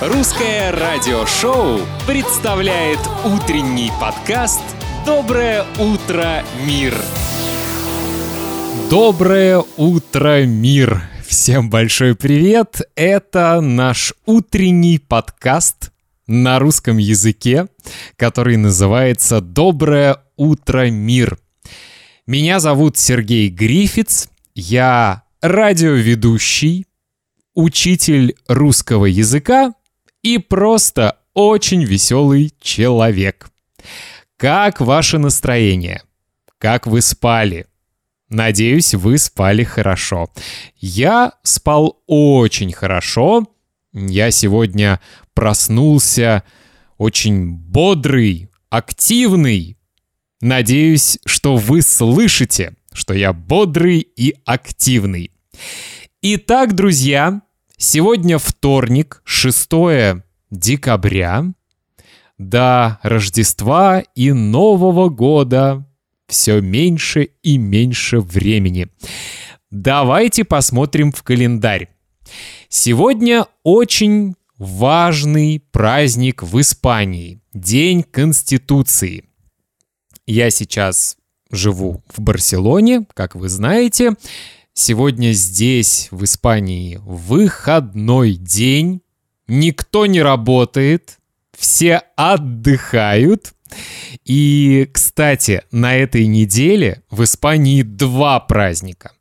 [0.00, 4.60] Русское радиошоу представляет утренний подкаст
[5.06, 6.94] «Доброе утро, мир».
[8.90, 11.08] Доброе утро, мир!
[11.24, 12.82] Всем большой привет!
[12.96, 15.92] Это наш утренний подкаст
[16.26, 17.68] на русском языке,
[18.16, 21.38] который называется «Доброе утро, мир».
[22.26, 26.84] Меня зовут Сергей Грифиц, я радиоведущий,
[27.54, 29.72] учитель русского языка
[30.24, 33.50] и просто очень веселый человек.
[34.36, 36.02] Как ваше настроение?
[36.58, 37.66] Как вы спали?
[38.28, 40.30] Надеюсь, вы спали хорошо.
[40.76, 43.46] Я спал очень хорошо.
[43.92, 44.98] Я сегодня
[45.34, 46.42] проснулся
[46.96, 49.76] очень бодрый, активный.
[50.40, 55.30] Надеюсь, что вы слышите, что я бодрый и активный.
[56.22, 57.42] Итак, друзья,
[57.76, 59.70] Сегодня вторник, 6
[60.50, 61.52] декабря.
[62.38, 65.86] До Рождества и Нового года
[66.28, 68.88] все меньше и меньше времени.
[69.70, 71.90] Давайте посмотрим в календарь.
[72.68, 77.40] Сегодня очень важный праздник в Испании.
[77.52, 79.24] День Конституции.
[80.26, 81.16] Я сейчас
[81.50, 84.14] живу в Барселоне, как вы знаете.
[84.76, 89.02] Сегодня здесь, в Испании, выходной день.
[89.46, 91.18] Никто не работает,
[91.56, 93.54] все отдыхают.
[94.24, 99.12] И, кстати, на этой неделе в Испании два праздника.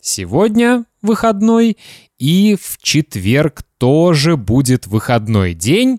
[0.00, 1.76] Сегодня выходной
[2.18, 5.98] и в четверг тоже будет выходной день.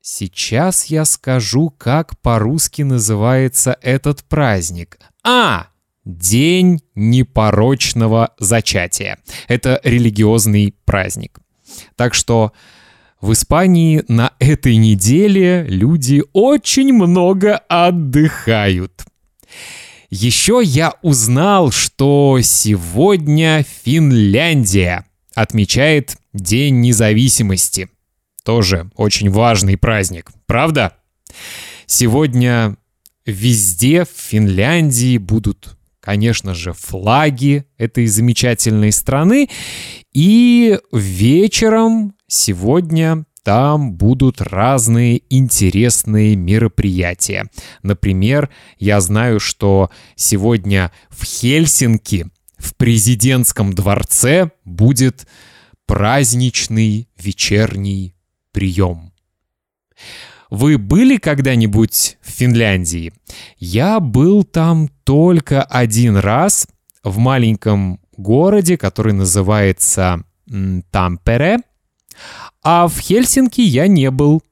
[0.00, 4.98] Сейчас я скажу, как по-русски называется этот праздник.
[5.22, 5.68] А,
[6.06, 9.18] День непорочного зачатия.
[9.48, 11.40] Это религиозный праздник.
[11.96, 12.52] Так что
[13.20, 19.04] в Испании на этой неделе люди очень много отдыхают.
[20.08, 25.04] Еще я узнал, что сегодня Финляндия
[25.34, 27.88] отмечает День независимости.
[28.44, 30.92] Тоже очень важный праздник, правда?
[31.86, 32.76] Сегодня
[33.24, 39.48] везде в Финляндии будут конечно же, флаги этой замечательной страны.
[40.12, 47.46] И вечером сегодня там будут разные интересные мероприятия.
[47.82, 55.26] Например, я знаю, что сегодня в Хельсинки в президентском дворце будет
[55.86, 58.14] праздничный вечерний
[58.52, 59.12] прием.
[60.50, 63.12] Вы были когда-нибудь в Финляндии?
[63.58, 66.68] Я был там только один раз
[67.02, 70.22] в маленьком городе, который называется
[70.90, 71.58] Тампере.
[72.62, 74.42] А в Хельсинки я не был.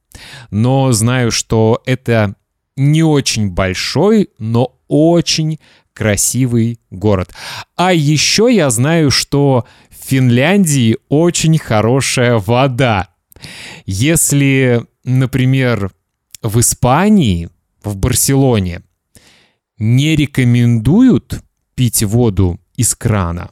[0.51, 2.35] Но знаю, что это
[2.77, 5.59] не очень большой, но очень
[5.93, 7.33] красивый город.
[7.77, 13.09] А еще я знаю, что в Финляндии очень хорошая вода.
[13.87, 15.93] Если например,
[16.43, 17.49] в Испании,
[17.83, 18.83] в Барселоне,
[19.79, 21.43] не рекомендуют
[21.75, 23.51] пить воду из крана,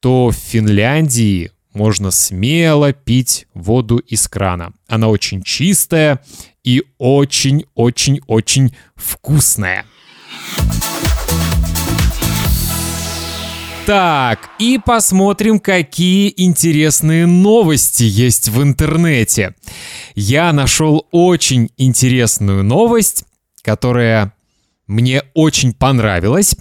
[0.00, 4.72] то в Финляндии можно смело пить воду из крана.
[4.86, 6.22] Она очень чистая
[6.64, 9.84] и очень-очень-очень вкусная.
[13.86, 19.54] Так, и посмотрим, какие интересные новости есть в интернете.
[20.16, 23.26] Я нашел очень интересную новость,
[23.62, 24.32] которая
[24.88, 26.56] мне очень понравилась.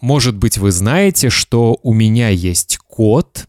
[0.00, 3.48] Может быть, вы знаете, что у меня есть кот.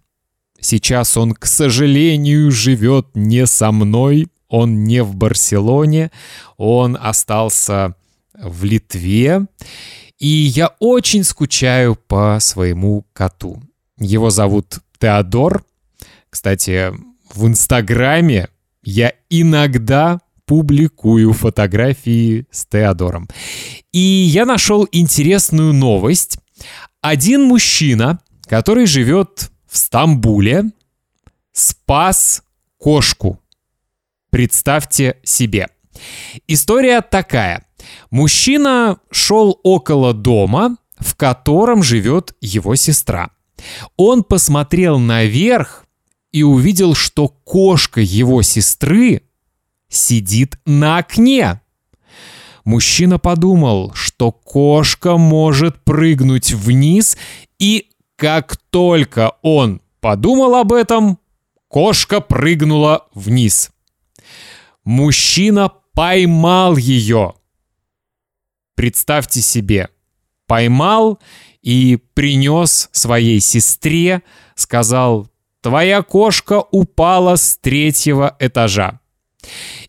[0.59, 4.27] Сейчас он, к сожалению, живет не со мной.
[4.47, 6.09] Он не в Барселоне.
[6.57, 7.93] Он остался
[8.33, 9.45] в Литве.
[10.21, 13.59] И я очень скучаю по своему коту.
[13.97, 15.65] Его зовут Теодор.
[16.29, 16.93] Кстати,
[17.33, 18.49] в Инстаграме
[18.83, 23.29] я иногда публикую фотографии с Теодором.
[23.91, 26.37] И я нашел интересную новость.
[27.01, 30.65] Один мужчина, который живет в Стамбуле,
[31.51, 32.43] спас
[32.77, 33.39] кошку.
[34.29, 35.69] Представьте себе.
[36.47, 37.65] История такая.
[38.09, 43.31] Мужчина шел около дома, в котором живет его сестра.
[43.97, 45.85] Он посмотрел наверх
[46.31, 49.23] и увидел, что кошка его сестры
[49.89, 51.61] сидит на окне.
[52.63, 57.17] Мужчина подумал, что кошка может прыгнуть вниз,
[57.59, 61.17] и как только он подумал об этом,
[61.71, 63.71] Кошка прыгнула вниз.
[64.83, 67.35] Мужчина поймал ее.
[68.81, 69.89] Представьте себе,
[70.47, 71.19] поймал
[71.61, 74.23] и принес своей сестре,
[74.55, 75.29] сказал,
[75.61, 78.99] твоя кошка упала с третьего этажа.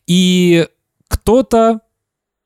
[0.07, 0.67] И
[1.09, 1.81] кто-то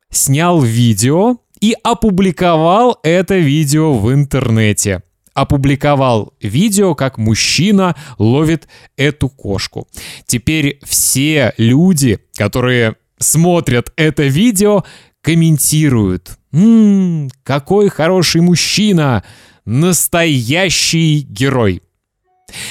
[0.08, 5.02] снял видео и опубликовал это видео в интернете.
[5.34, 9.88] Опубликовал видео, как мужчина ловит эту кошку.
[10.26, 14.84] Теперь все люди, которые смотрят это видео,
[15.26, 16.38] комментируют.
[16.52, 19.25] «Ммм, какой хороший мужчина!
[19.64, 21.82] Настоящий герой!»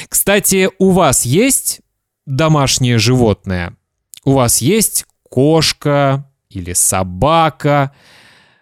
[0.07, 1.81] Кстати, у вас есть
[2.25, 3.75] домашнее животное?
[4.23, 7.91] У вас есть кошка или собака?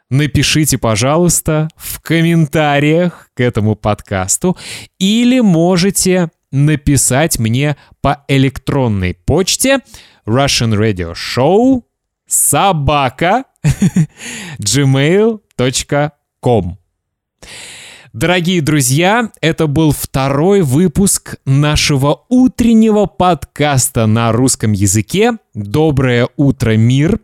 [0.09, 4.57] Напишите, пожалуйста, в комментариях к этому подкасту
[4.97, 9.81] или можете написать мне по электронной почте
[10.25, 11.83] Russian Radio Show
[12.33, 13.45] собака
[14.59, 16.07] gmail.com.
[18.11, 27.19] Дорогие друзья, это был второй выпуск нашего утреннего подкаста на русском языке «Доброе утро, мир».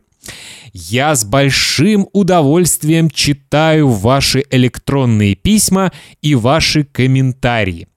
[0.74, 5.92] Я с большим удовольствием читаю ваши электронные письма
[6.22, 7.88] и ваши комментарии.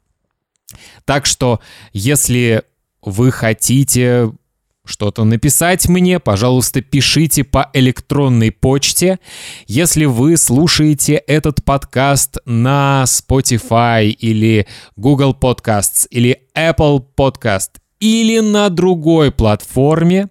[1.05, 1.61] Так что,
[1.93, 2.62] если
[3.03, 4.32] вы хотите
[4.84, 9.19] что-то написать мне, пожалуйста, пишите по электронной почте.
[9.67, 17.70] Если вы слушаете этот подкаст на Spotify или Google Podcasts или Apple Podcast
[18.00, 20.29] или на другой платформе,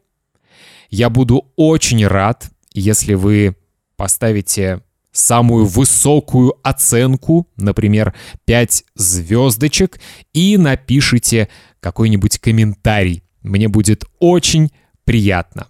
[0.90, 3.56] я буду очень рад, если вы
[3.96, 4.82] поставите
[5.14, 8.14] самую высокую оценку, например,
[8.46, 10.00] 5 звездочек,
[10.34, 11.50] и напишите
[11.80, 13.24] какой-нибудь комментарий.
[13.42, 14.72] Мне будет очень
[15.04, 15.68] приятно.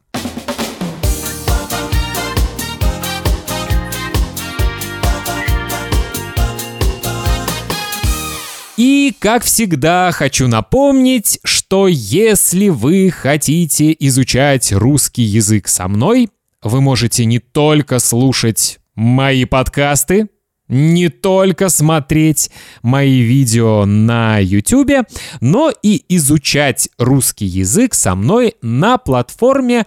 [8.77, 16.29] И, как всегда, хочу напомнить, что если вы хотите изучать русский язык со мной,
[16.63, 20.29] вы можете не только слушать мои подкасты,
[20.71, 22.50] не только смотреть
[22.81, 25.06] мои видео на YouTube,
[25.41, 29.85] но и изучать русский язык со мной на платформе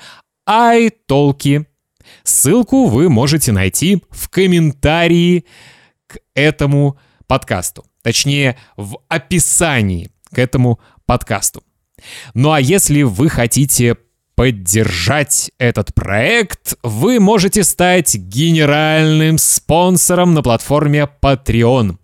[0.48, 1.64] iTalki.
[2.22, 5.46] Ссылку вы можете найти в комментарии
[6.06, 7.86] к этому подкасту.
[8.02, 11.64] Точнее, в описании к этому подкасту.
[12.34, 13.96] Ну а если вы хотите
[14.34, 21.96] поддержать этот проект, вы можете стать генеральным спонсором на платформе Patreon.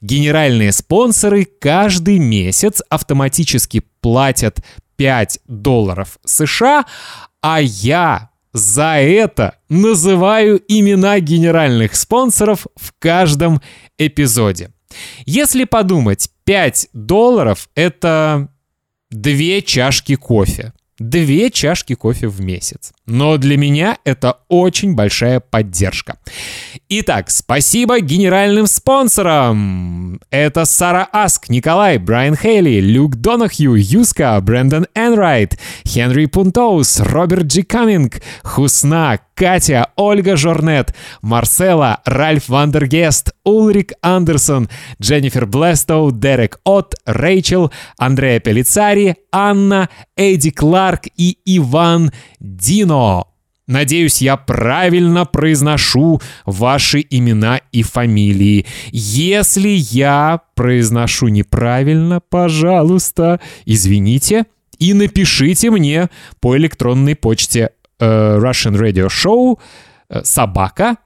[0.00, 4.60] Генеральные спонсоры каждый месяц автоматически платят
[4.96, 6.86] 5 долларов США,
[7.40, 13.60] а я за это называю имена генеральных спонсоров в каждом
[13.98, 14.70] эпизоде.
[15.26, 18.48] Если подумать, 5 долларов— это
[19.10, 22.92] две чашки кофе две чашки кофе в месяц.
[23.06, 26.18] Но для меня это очень большая поддержка.
[26.88, 30.20] Итак, спасибо генеральным спонсорам.
[30.30, 37.62] Это Сара Аск, Николай, Брайан Хейли, Люк Донахью, Юска, Брэндон Энрайт, Хенри Пунтоус, Роберт Джи
[37.62, 44.68] Каминг, Хусна, Катя, Ольга Жорнет, Марсела, Ральф Вандергест, Улрик Андерсон,
[45.00, 52.10] Дженнифер Блестоу, Дерек От, Рэйчел, Андреа Пелицари, Анна, Эдди Кларк и Иван
[52.40, 52.95] Дино.
[53.66, 58.64] Надеюсь, я правильно произношу ваши имена и фамилии.
[58.92, 64.46] Если я произношу неправильно, пожалуйста, извините
[64.78, 66.10] и напишите мне
[66.40, 69.58] по электронной почте э, Russian Radio Show
[70.08, 70.98] э, собака,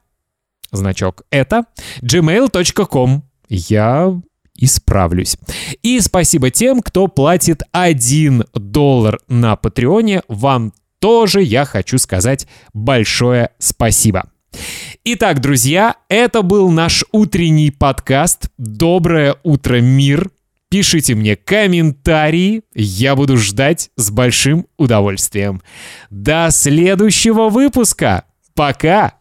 [0.71, 1.65] значок это,
[2.03, 3.23] gmail.com.
[3.49, 4.21] Я
[4.55, 5.39] исправлюсь.
[5.83, 10.23] И спасибо тем, кто платит 1 доллар на Патреоне.
[10.29, 14.31] Вам тоже я хочу сказать большое спасибо.
[15.05, 20.31] Итак, друзья, это был наш утренний подкаст «Доброе утро, мир».
[20.69, 25.63] Пишите мне комментарии, я буду ждать с большим удовольствием.
[26.11, 28.25] До следующего выпуска.
[28.55, 29.20] Пока!